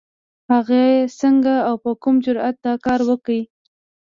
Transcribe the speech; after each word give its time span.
هغې 0.51 0.85
څنګه 1.19 1.53
او 1.67 1.75
په 1.83 1.91
کوم 2.01 2.15
جرئت 2.25 2.55
دا 2.65 2.73
کار 2.85 2.99
وکړ؟ 3.09 3.39